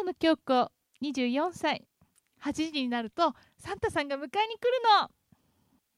[0.00, 1.86] 岡野京子24歳
[2.42, 4.38] 8時になるとサンタさんが迎えに来る
[5.02, 5.10] の。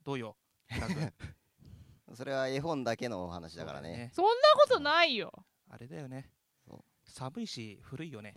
[0.04, 0.36] どうよ
[2.14, 4.10] それは絵本だけのお話だからね。
[4.12, 5.32] そんなことないよ。
[5.70, 6.28] あれだよね
[7.12, 8.34] 寒いし古いよね。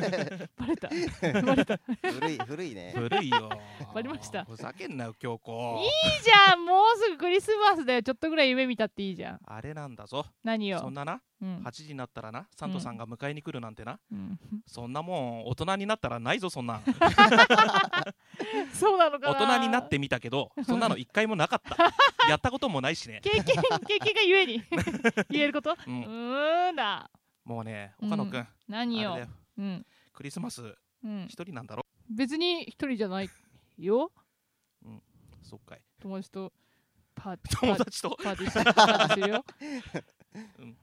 [0.56, 0.88] バレた。
[1.42, 1.74] バレた。
[1.74, 2.92] い古い、古いね。
[2.96, 3.50] 古いよ。
[3.94, 4.44] バレました。
[4.46, 5.84] ふざけんなよ京子。
[5.84, 8.02] いじゃんもうすぐクリスマスだよ。
[8.02, 9.40] ちょっとぐらい夢見たっていいじゃん。
[9.44, 10.24] あれなんだぞ。
[10.42, 11.20] 何よそんなな？
[11.42, 11.58] うん。
[11.58, 12.48] 8時になったらな？
[12.56, 14.40] サントさんが迎えに来るなんてな、うん。
[14.66, 16.76] そんなもん大人になったらないぞそんな。
[16.76, 16.82] ん
[18.72, 19.38] そうなのかな。
[19.38, 21.76] 大人になってみたけどそんなの一回もなかった。
[22.30, 23.20] やったこともないしね。
[23.22, 24.62] 経験経験がゆえに。
[25.28, 25.72] 言えること？
[25.72, 27.10] ううんーんだ
[27.46, 29.16] もうね岡野くん、あ何よ。
[30.12, 30.74] クリスマス
[31.04, 31.26] うん。
[31.28, 31.86] 一人なんだろ？
[32.10, 33.30] 別に一人じゃない
[33.78, 34.10] よ。
[35.42, 35.80] そっかい。
[36.00, 36.52] 友達と
[37.14, 38.18] パーティー友達と？
[38.22, 39.44] パーティーしてパーティーするよ、
[40.58, 40.76] うん。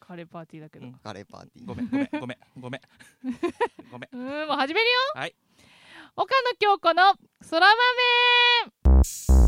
[0.00, 0.94] カレーパーティーだけど、ううん。
[0.94, 1.66] カレーパーティー。
[1.66, 2.80] ごめんごめんごめんごめん。
[3.90, 4.10] ごめん。
[4.10, 4.92] ーん もう始めるよ。
[5.16, 5.36] はい。
[6.16, 7.14] 岡野京子の
[7.50, 9.43] 空豆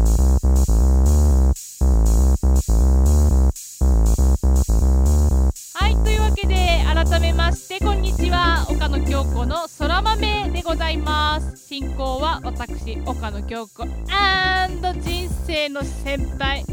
[7.09, 8.67] 改めましてこんにちは。
[8.69, 11.57] 岡野京子の空豆でございます。
[11.57, 13.85] 進行は私岡野京子。
[13.85, 16.65] 人生の先輩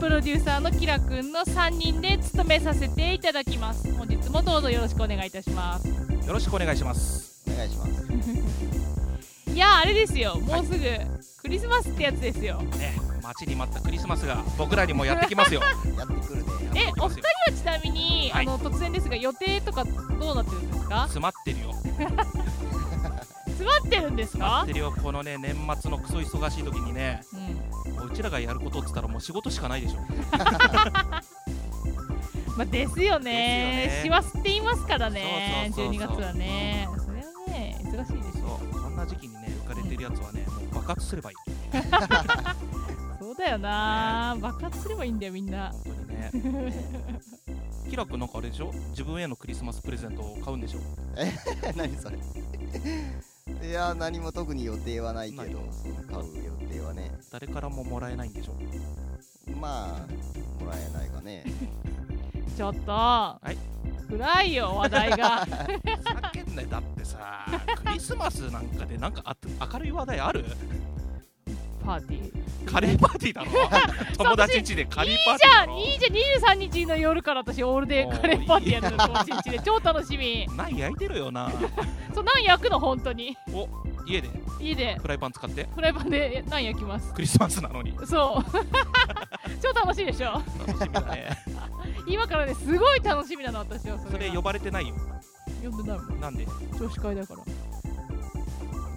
[0.00, 3.92] プロデューサーのキラくんの3人で務めさせていただきます。
[3.92, 5.86] 本日もどうぞよろしくお願いいたします。
[5.88, 7.42] よろしくお願いします。
[7.52, 8.06] お願いします。
[9.50, 10.40] いやあれですよ。
[10.40, 10.78] もうすぐ
[11.42, 12.56] クリスマスってやつですよ。
[12.62, 15.60] ね待ちに待ったクリスマスが僕らにもやってきますよ。
[15.96, 16.50] やってくるね。
[16.74, 18.46] えお二人はちなみに、はい。
[18.46, 21.00] あの突然ですが予定とかどうなってるんですか？
[21.02, 21.72] 詰まってるよ。
[23.46, 24.38] 詰まってるんですか？
[24.38, 24.92] 詰まってるよ。
[25.02, 27.22] このね年末のクソ忙しい時にね
[27.86, 27.94] うん。
[27.96, 29.98] もううちらがやることっつったらもう仕事しかないでしょ。
[32.56, 33.86] まあ、ですよね。
[33.86, 34.20] ですよね。
[34.22, 36.08] 師走って言いますからねそうそうそうそう。
[36.10, 36.88] 12月はね。
[36.98, 41.36] それはね忙しいでしょそんな時期にね浮かれてるやつはねもう爆発すればいい
[43.22, 45.70] そうだよな、爆発すればいいんだよみんな。
[45.70, 46.80] 本当にね。
[47.88, 48.72] キラ君なんかあれでしょ？
[48.90, 50.80] 自分へのクリスマスプレゼントを買うんでしょ？
[51.76, 52.18] 何それ。
[53.68, 55.44] いや、何も特に予定はないけど、
[56.10, 57.12] 買う予定はね。
[57.30, 58.54] 誰からももらえないんでしょ？
[59.60, 61.44] まあ、もらえないかね。
[62.56, 63.56] ちょっと、い。
[64.10, 65.44] 暗いよ話題が。
[65.46, 65.50] ふ
[66.02, 66.68] ざけんなよ。
[66.68, 67.46] だってさ
[67.76, 69.36] クリスマスなんかでなんかあ
[69.72, 70.44] 明るい話題ある？
[71.84, 72.42] パーティー。
[72.64, 73.50] カレーパーティーだろ？
[74.24, 75.72] 友達ん家でカレーパーいいじティーだろ？
[75.72, 79.60] ゃんいいじゃん23日の夜から私オールデーカレーパーティーやるの友達で。
[79.64, 80.46] 超楽しみ。
[80.56, 81.50] ナン焼いてるよな。
[82.14, 83.36] そうナン焼くの本当に？
[83.52, 83.68] お
[84.06, 84.28] 家で？
[84.60, 84.96] 家で。
[85.00, 85.68] フライパン使って？
[85.74, 87.12] フライパンでナン焼きます？
[87.12, 87.94] クリスマスなのに。
[88.06, 88.44] そう。
[89.62, 90.32] 超楽しいでしょ？
[90.66, 91.36] 楽しみだね。
[92.06, 94.94] 今からねすごい楽しみなの私はそれそれ呼ばれてないよ。
[95.62, 96.20] 呼んでないもん。
[96.20, 96.46] なんで？
[96.78, 97.40] 女子会だから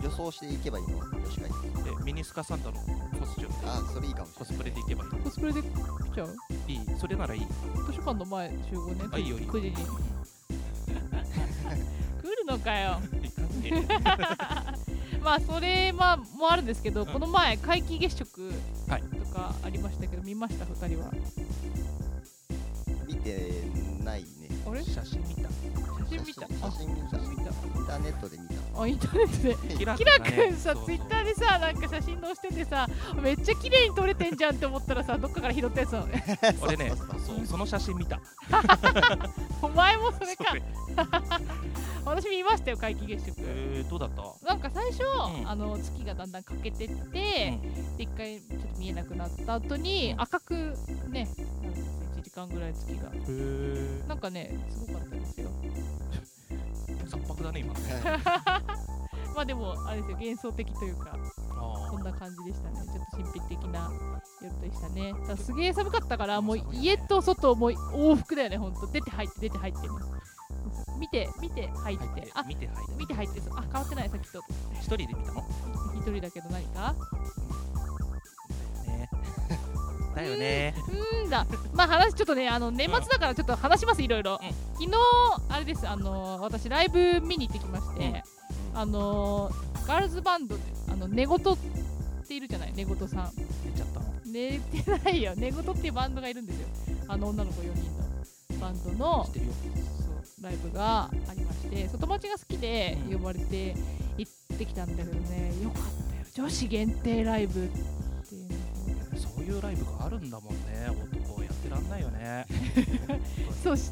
[0.06, 1.50] 予想していけばいいの女子会。
[2.00, 3.62] えミニスカサンタのコスチューム。
[3.62, 4.28] であ、それいいかも。
[4.28, 5.66] しコスプレで行けばいコスプレで来
[6.14, 6.36] ちゃう？
[6.68, 6.76] いい。
[6.76, 7.42] いそれならいい。
[7.88, 9.06] 図書館の前集合ね。
[9.12, 9.54] あいいよいいよ。
[9.54, 9.80] 9時に来
[12.24, 13.00] るのかよ。
[15.24, 17.08] まあそれまあもあるんですけど、うん。
[17.08, 18.52] この前皆既月食
[18.88, 19.02] はい。
[19.02, 21.12] とかありましたけど、見ました？2人は。
[23.08, 23.64] 見て
[24.04, 24.28] ないね。
[24.68, 24.84] あれ？
[24.84, 25.50] 写真見た。
[25.50, 25.85] 写
[26.18, 27.18] 真見た写真見た。
[27.18, 28.82] あ見たインターネットで見た。
[28.82, 32.88] あインターネットでキラくんさ、ツイッターでさ、なんか写真載せててさ、
[33.22, 36.24] めっちゃ綺麗に撮れてんじゃんって思ったらさ、どっかから拾ったやつなのね。
[36.62, 36.92] 俺ね
[37.48, 38.20] その写真見た
[39.62, 40.46] お前もそれか
[42.06, 43.36] 私見ましたよ、皆既月食。
[43.40, 44.48] えー、どうだった？
[44.48, 47.08] なんか最初、うんあの月がだんだん欠けてって、うん
[47.98, 51.48] で一回ちょっと見えなくなった後に、うん赤くね、なるんですよ
[52.18, 53.12] 1時間ぐらい月が。
[54.08, 55.50] なんかね、すごかったですよ。
[57.22, 57.80] 雑白だね今の
[59.36, 61.12] まあでも、あれですよ、幻想的というか、
[61.58, 62.86] あそんな感じでしたね。
[62.86, 63.92] ちょっと神秘的な
[64.42, 65.14] 夜でしたね。
[65.28, 68.88] ただすげえ寒かったから、もう家と外、もう往復だよね、ほんと。
[68.88, 69.88] 出て入って、出て入ってね。
[70.98, 72.32] 見て、見て、入っー入ってて。
[72.34, 74.40] あ、見て入って見て入って、あ、変わってない、さっきと。
[74.76, 75.44] 一人で見たの？
[75.96, 76.94] 一人だけど何か？
[76.94, 77.00] ね
[80.16, 80.74] だよね。
[80.88, 81.46] うーんだ。
[81.74, 84.40] まあ話ちょっとね、あの年末だからちょっと話します、いろいろ。
[84.42, 84.50] うん。
[84.74, 84.92] 昨日、
[85.50, 88.24] あれです、あの私、ライブ見に行ってきまして、
[88.74, 89.52] あの
[89.88, 91.40] ガールズバンドで、あの寝言っ
[92.28, 93.32] ているじゃない、寝言さん。
[93.66, 94.06] 寝ちゃったの。
[94.26, 96.68] 寝てないよ、寝言っていうバンドがいるんですよ。
[97.08, 99.28] あの女の子4人のバンドの
[100.42, 103.18] ライブがありまして、そう友達が好きでうん。
[103.18, 103.76] 呼ばれて
[104.18, 107.70] 行ってきたんだけどね、よかったよ、女子限定ライブ
[109.46, 110.90] いうライブがあるんだもんね。
[111.24, 112.46] 男をやってらんないよね。
[113.64, 113.84] そう出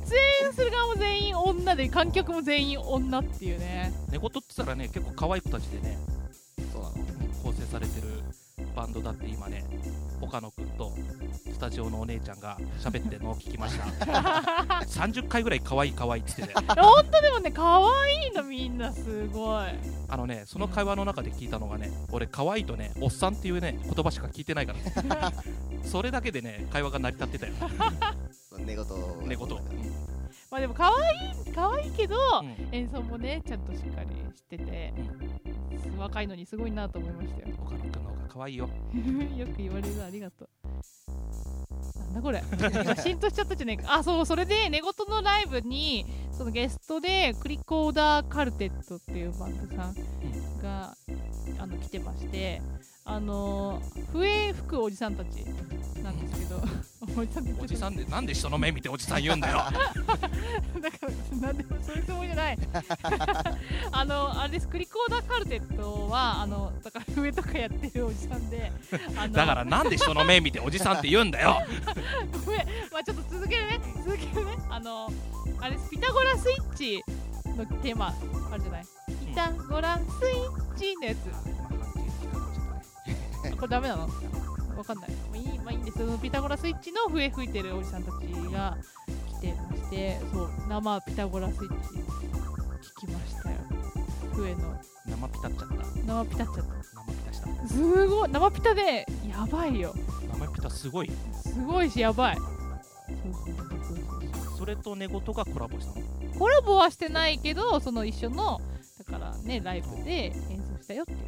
[0.46, 3.94] 演する側も全員女で観客も全員女っていうね。
[4.12, 5.98] 寝言ってたらね結構可愛い子たちでね
[6.72, 6.96] そうなの。
[7.44, 8.08] 構成されてる
[8.76, 9.64] バンドだって今ね
[10.22, 10.94] 岡野くんと
[11.54, 13.86] スタジオのお姉ちゃんが喋ってるのを聞きました。
[14.86, 16.82] 30回ぐらい可愛い可愛いって言ってて。
[16.82, 19.68] 本当でもね可愛いのみんなすごい。
[20.10, 25.32] あのねその会話の中で聞いたのがね俺可愛いとねおっさんっていうね言葉しか聞いてないから。
[25.84, 27.54] それだけでね会話が成り立ってたよ。
[28.58, 28.86] 寝言。
[29.24, 29.48] 寝言、
[30.50, 32.76] まあでも可愛い可愛いけど、うん。
[32.76, 34.94] 演奏もねちゃんとしっかりしてて、
[35.98, 37.56] 若いのにすごいなと思いましたよ。
[37.60, 38.68] 岡野くんの可愛いよ。
[39.38, 40.50] よく言われるありがとう。
[42.00, 42.44] なんだこれ。
[42.84, 43.94] 今浸透しちゃったじゃねえか。
[43.94, 49.96] あそうそれで寝言のライブにそのゲストでクリコーダーカルテットっていうバンドさん
[50.64, 50.98] が、
[51.60, 52.62] あの来てまして
[53.06, 53.80] あの
[54.12, 55.46] 笛吹くおじさんたち
[56.02, 56.60] なんですけど。
[57.60, 59.58] おじさんでなんで人の目見ておじさん言うんだよ。
[59.58, 60.98] だか
[61.32, 62.58] らなんでもそういうつもりじゃない。
[63.92, 68.72] あのあれですクリコーダーカルテットはあのだから笛とかやってるおじさんで
[69.32, 71.58] だからなんで人の目見ておじさんって言うんだよ。
[72.46, 72.68] ごめん。
[72.92, 73.80] まあちょっと続けるね。
[74.06, 74.58] 続けるね。
[74.70, 75.12] あの
[75.60, 77.04] あれですピタゴラスイッチ
[77.58, 78.14] のテーマ
[78.52, 78.86] あるじゃない。
[79.28, 81.18] ピタゴラスイッチのやつ。
[83.58, 84.10] これダメなの？
[84.78, 85.12] わかんない。
[85.12, 88.14] まあいいまあいいんですそのピタゴラスイッチの笛吹いてるおじさんたち
[88.52, 88.78] が
[89.40, 91.66] 来てまして、そう、生ピタゴラスイッチ
[93.04, 93.58] 聞きましたよ。
[94.34, 95.76] 笛の生ピタっちゃった
[96.06, 97.68] 生ピタっちゃっ生ピタしたた。
[97.68, 99.94] すごい、生ピタでやばいよ。
[100.40, 102.38] 生ピタすごいすごいし、やばい。
[104.58, 106.06] それと寝言がコラボしたの？
[106.40, 108.62] コラボはしてないけど、その一緒の、
[108.98, 111.20] だからね、ライブで演奏したよっていう。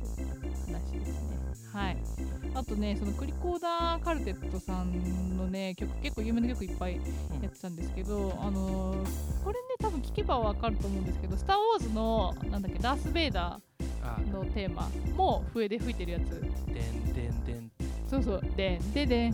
[2.55, 6.93] あとね、そのクリコーダーカルテットさんのね、曲、結構有名な曲いっぱい
[7.41, 8.97] やってたんですけど、あのー
[9.43, 13.59] これね、多分聞けばわかると思うんですけど、スター・ウォーズの、なんだっけ、ダース・ベイダ
[14.01, 14.17] あ。
[14.19, 16.29] ーのテーマも笛で吹いてるやつ。
[16.29, 17.71] でんでんでん。
[18.09, 19.33] そうそう、でんででん。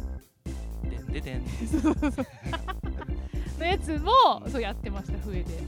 [0.89, 1.43] でんででん。
[3.59, 4.11] のやつも、
[4.49, 5.59] そうやってました、笛で。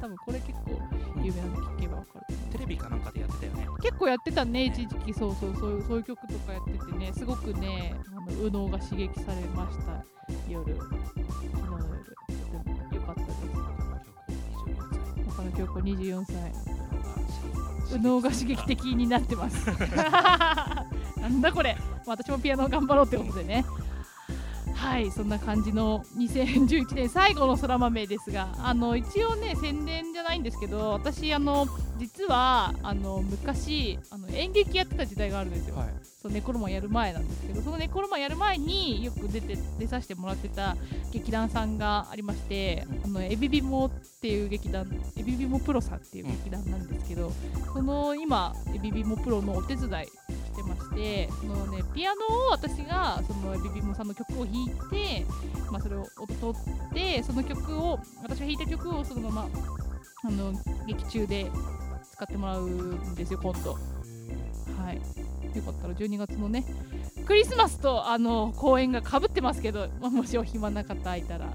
[0.00, 0.80] 多分これ結構
[1.22, 2.23] 有名なんで聞けばわかる
[2.64, 3.66] レビかなんかでやってたよね。
[3.82, 10.04] 結構やってたね、一時期、そうそう、そういうそういう曲とかやっててね、すごくね、あの右脳が刺激されました、
[10.48, 13.34] 夜、昨日の夜、とても良かったです。
[15.36, 16.36] 他の京子24歳、
[17.92, 19.66] 右脳が刺激的になってます。
[21.20, 21.76] なんだこれ、
[22.06, 23.64] ま あ私もピアノ頑張ろうってことでね。
[24.84, 31.66] はい、そんな感じの2011年最後のそら豆ですが、あの一応ね、宣伝じゃないんですけど、私、あの
[31.98, 35.76] 実はあの昔あの演劇やってた時代があるんですよ。
[35.76, 35.88] はい。
[36.04, 40.74] そうネコロマンやる前なんですけどそのネコロマンやる前によく出て出させてもらってた
[41.12, 43.90] 劇団さんがありまして、あのエビビモっ
[44.20, 44.86] ていう劇団
[45.16, 47.32] エビビモプロさんっていう劇団なんですけど、
[47.72, 49.90] その今エビビモプロのお手伝い
[50.54, 55.26] してましてその、ね、ピアノを私がそのエビビモさんの曲を弾いて、
[55.70, 56.56] まあ、それを音取
[56.90, 59.48] ってその曲を私が弾いた曲をそのまま
[60.26, 60.52] あの
[60.86, 61.50] 劇中で
[62.12, 63.72] 使ってもらうんですよ今度。
[63.72, 64.96] はい、
[65.56, 66.64] よかったら12月のね
[67.26, 71.52] クリスマスとあの公演がかぶってますけど、まあもしお暇な方いたら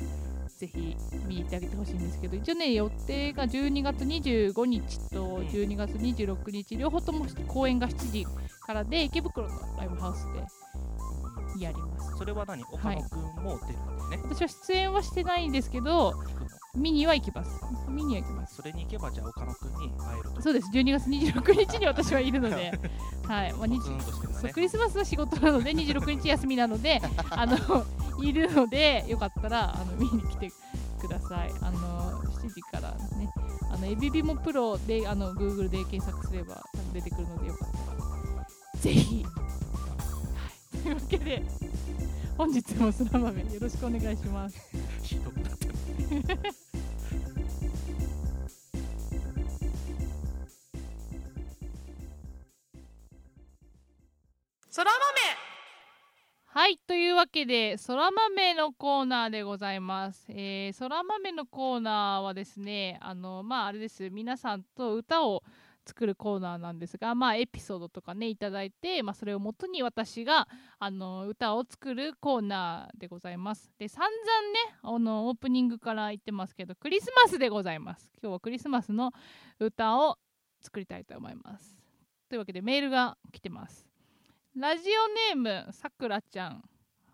[0.57, 0.97] ぜひ
[1.27, 8.27] 見に行ってあげてほしいんですけど一応ね予定が12月25日と12月26日両方とも公演が7時
[8.69, 12.17] からで池袋のライブハウスでやります。
[12.19, 12.63] それは何？
[12.65, 16.13] 岡野くんも出るんだよね、私は出演はしてないんですけど
[16.75, 17.49] 見には行きます。
[17.89, 18.57] 見には行きます。
[18.57, 20.41] それに行けばじゃあ岡野くんに会えると。
[20.43, 20.69] そうです。
[20.71, 22.71] 12月26日に私はいるので。
[23.25, 23.79] はい、まあ、ね。
[24.53, 27.57] クリスマスは仕事なので26日休みなので あの
[28.21, 30.51] いるのでよかったらあの見に来て
[31.01, 31.51] ください。
[31.61, 33.33] あの7時からね。
[33.71, 37.88] あのエビビモプロであの Google で検索すれば出てくるのでよかったら
[38.81, 39.29] ぜひ、は
[40.73, 41.43] い、というわけで
[42.37, 44.57] 本日もそら豆よろしくお願いします。
[45.03, 45.73] ひどくなってる
[54.69, 54.99] そら豆。
[56.45, 56.77] はい。
[56.87, 60.25] というわけでそら豆のコーナーでございます。
[60.29, 64.09] えーそら豆のコーナーはですねあのまああれです。
[64.09, 65.43] 皆さんと歌を
[65.89, 73.71] 作るコーナーなんですがまあエピソードとかねいただいて、まあ、それをもとに私があの歌を作るコーナーでございます。
[73.79, 78.07] で散々ねあのオープニングから言ってますけどクリスマスでございます。
[78.21, 79.11] 今日はクリスマスの
[79.59, 80.19] 歌を
[80.61, 81.75] 作りたいと思います。
[82.29, 83.87] というわけでメールが来てます。
[84.55, 84.83] ラジ
[85.33, 86.63] オネームさくらちゃん。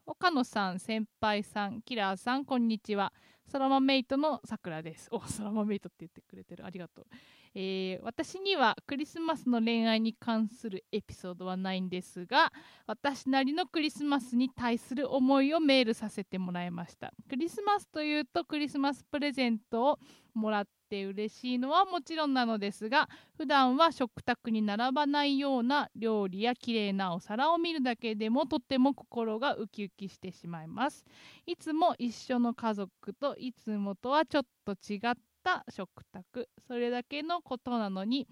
[0.05, 3.11] 岡野さん、先輩さん、キラーさん、こんにちは。
[3.47, 5.07] ソラマメイトのさくらです。
[5.11, 6.65] お、ソラマメイトって言ってくれてる。
[6.65, 7.05] ありがとう。
[7.53, 12.51] えー私にはクリスマスの恋愛に関するエピソードはないんですが、
[12.85, 17.13] 私なりのクリスマスに対する思いをメールさせてもらいました。
[17.29, 19.99] クリスマスというとクリスマスプレゼントを
[20.33, 31.05] もらって嬉しいのはもちろんなのですが、普段は食卓に並ばないような料理や綺麗なお皿を見るだけでもとっても心がウキウキしてしまいます。
[31.45, 35.13] いつも一緒の家族といつもとはちょっと違っ
[35.43, 38.27] た食卓それだけのことなのに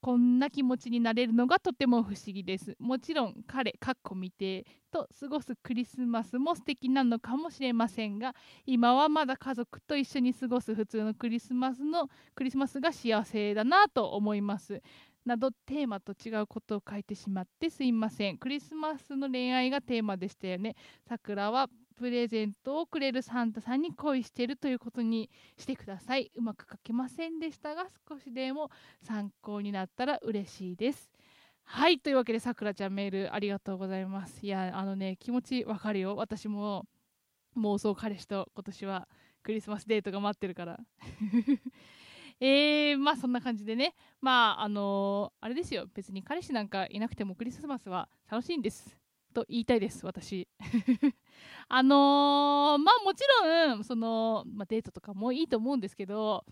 [0.00, 2.74] こんな気持ちになれるのがとても不思議です。
[2.78, 14.80] もちろん彼かっこ未定と過ごすクリスマスも素敵なのかもしれませんが今はまだ家族と一緒に過ごす普通のクリスマスのクリスマスが幸せだなと思います。
[15.24, 18.38] などテーマと違うことを書いてしまってすいません。
[18.38, 20.74] クリスマスの恋愛がテーマでしたよね。
[21.06, 21.68] 桜は
[22.00, 25.28] プレゼントをくれるサンタさんに恋してるということに
[25.58, 26.32] してください。
[26.34, 28.70] うまく書けませんでしたが少しでも
[29.02, 31.10] 参考になったら嬉しいです。
[31.62, 34.38] はいというわけでさくらちゃんメールありがとうございます。
[34.46, 36.16] いやあのね気持ちわかるよ。
[36.16, 36.86] 私も
[37.58, 39.06] 妄想彼氏と今年は
[39.42, 40.80] クリスマスデートが待ってるから。
[42.40, 43.94] えー、まあそんな感じでね。
[44.22, 45.86] まああのーあれですよ。
[45.92, 48.99] 別に彼氏なんかいなくてもクリスマスは楽しいんです。
[49.32, 50.48] と言いたいです私。
[51.68, 56.44] あのーまあもちろんその、まあ、デートとかもいいと思うんですけど、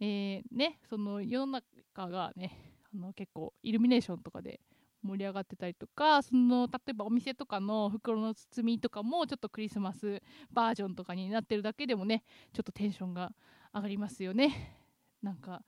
[0.00, 1.60] えーねその世の
[1.94, 4.60] 中がねあの結構イルミネーションとかで
[5.02, 13.32] 盛り上がってたりとかその例えばお店とかの袋の包みとかもちょっとクリスマスバージョンとかになってるだけでもねちょっとテンションが
[13.74, 14.76] 上がりますよね。
[15.22, 15.62] なんか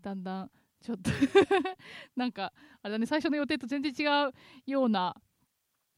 [0.00, 0.50] だんだん
[0.80, 1.10] ちょっと
[2.16, 2.52] なんか
[2.82, 4.32] あれだね最初の予定と全然違う
[4.66, 5.16] ような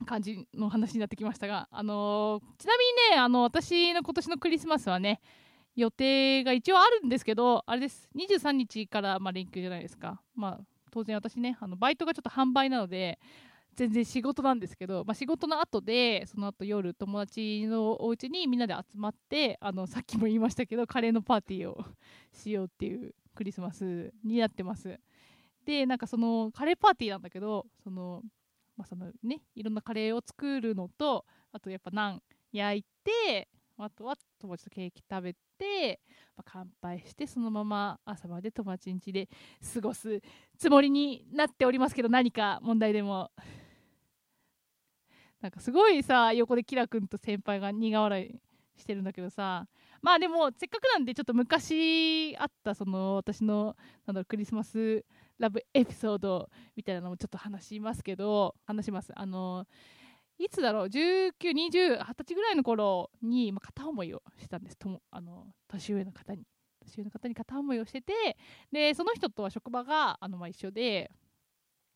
[0.07, 5.21] 感じの話になってきましたが、あのーちなみにね、あの私の今年のクリスマスはね、
[5.77, 10.21] 予定が一応あるんですけど、あれです、23日から、まあ、連休じゃないですか。
[10.35, 13.19] まあ、当然私ね、あのバイトがちょっと販売なので、
[13.75, 21.85] 全然仕事なんですけど、まあ、仕事の後で、その後夜、友達のお家にみんなで集まって、あのさっきも言いましたけど、カレーのパーティーを
[22.33, 24.99] しようっていうクリスマスになってます。
[25.65, 28.23] で、なんかそのカレーパーティーなんだけど、その
[28.77, 36.01] まあそのね、いろんなカレーを作るのとあとやっぱナン焼いてあとは友達とケーキ食べて、
[36.37, 39.29] まあ、乾杯してそのまま朝まで友達ん家で
[39.75, 40.21] 過ごす
[40.59, 43.31] つもりになっておりますけど何か問題でも。
[45.41, 48.41] なんかすごいさ横でキラ君と先輩が苦笑い
[48.81, 49.69] してるんだけどさ。
[50.01, 53.75] まあでもせっかくなんでちょっと昔あったその私の
[54.07, 55.03] なんだろうクリスマス
[55.39, 59.13] ラブエピソードみたいなのもちょっと話しますけど話します。
[59.15, 59.67] あの
[60.39, 64.77] いつだろう？192020歳ぐらいの頃に、まあ、片思いをしたんです。
[64.77, 66.47] ともあの年上の方に。
[66.85, 68.13] 年上の方に片思いをしてて
[68.71, 71.11] でその人とは職場があの、まあ、一緒で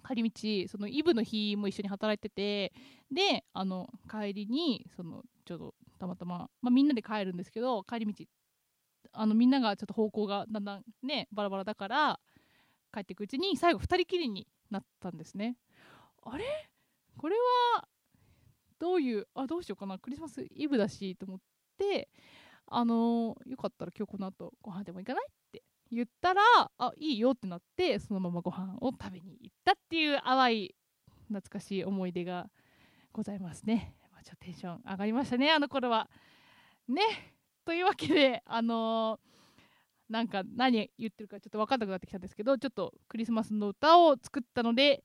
[0.07, 2.73] 帰り道そのイブの日も一緒に働いてて
[3.11, 8.25] であの帰りにそのちょうどたまたま、まあ、みんなで帰るんですけど帰り道
[9.13, 12.21] あのみんながちょっと方向がだんだんねバラバラだから
[12.93, 15.57] 帰っていくうちに最後2人きりになったんですね。
[16.23, 16.45] あれ？
[17.17, 17.37] これ
[17.75, 17.89] は
[18.79, 19.27] どういう？
[19.35, 19.99] あどうしようかな。
[19.99, 21.39] クリスマスイブだしと思っ
[21.77, 22.09] て
[22.67, 26.43] あのよかったら今日この後ご飯でも行かないって言ったら
[26.79, 30.75] あいいよってなってそのままご飯を食べに行ったっていう淡い
[31.29, 32.51] 懐かしい思い出が
[33.13, 36.09] ございますね、まあ、ちょっとテンション上がりましたねあの頃は。
[36.89, 37.03] ね。
[37.65, 39.21] というわけであの
[40.09, 45.05] なんか何言ってるかちょっと分かんなくなってきたんですけどちょっとクリスマスの歌を作ったので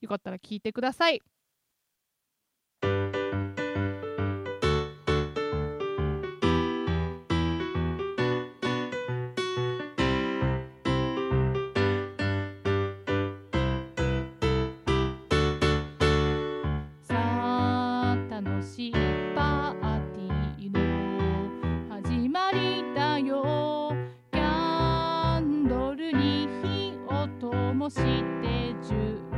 [0.00, 1.22] よかったら聴いてください。
[27.84, 29.33] もして10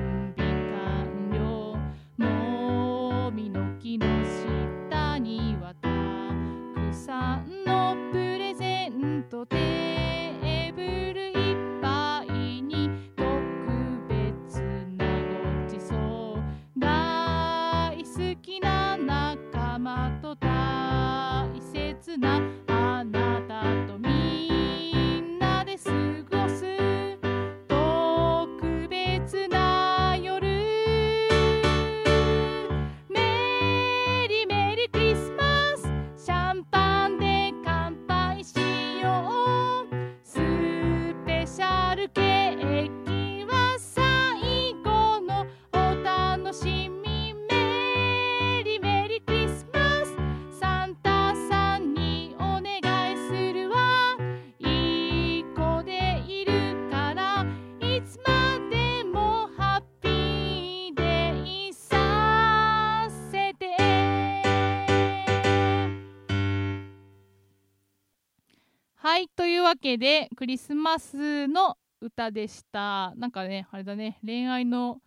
[69.76, 73.12] わけでクリスマスの歌でした。
[73.16, 75.02] なんかねあれだね恋愛の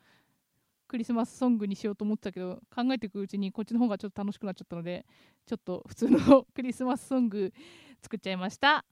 [0.87, 5.07] クリスマスソングにしようと思ってたけど考えていくうちにこっちの方がちょっと楽しくなっちゃったので
[5.47, 7.51] ちょっと普通のクリスマスソング
[7.99, 8.85] 作っちゃいました。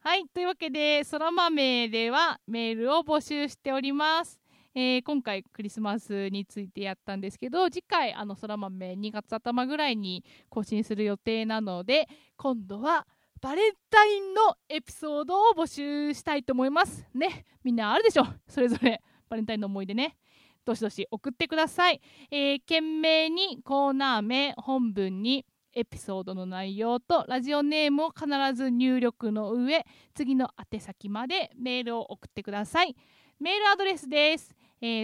[0.00, 4.40] はいというわけでそら豆ではメールを募集しております。
[4.74, 12.08] えー今回クリスマスについてやったんですけど次回あのそら豆2月頭ぐらいに更新する予定なので
[12.38, 13.06] 今度は
[13.40, 17.06] バレンタインのエピソードを募集したいと思います。
[17.14, 17.44] ね。
[17.62, 18.26] みんなあるでしょ。
[18.48, 19.00] それぞれ。
[19.28, 20.16] バレンタインの思い出ね。
[20.64, 32.94] どしどし送ってください、えー、懸命にコーナー名本文にエピソードの内容とラジオネームを必ず入力の上次の宛先までメールを送ってください。
[33.40, 34.54] メールアドレスです、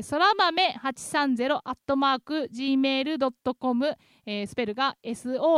[0.02, 3.96] そら豆830アットマーク gmail.com、
[4.46, 5.54] スペルが SORAMAME、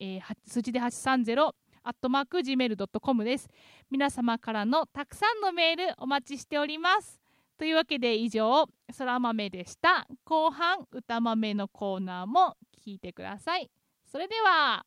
[0.00, 1.50] えー、数字で830
[1.82, 3.48] アットマーク gmail.com です。
[3.90, 7.20] 皆様からのたくさんのメールお待ちしております。
[7.58, 10.06] というわけで以上そら豆でした。
[10.24, 13.70] 後半歌豆のコーナーも聞いてください。
[14.10, 14.84] それでは。